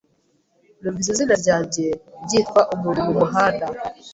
[0.81, 1.85] Numvise izina ryanjye
[2.23, 3.65] ryitwa umuntu mumuhanda.